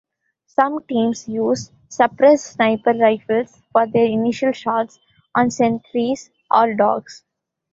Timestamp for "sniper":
2.53-2.91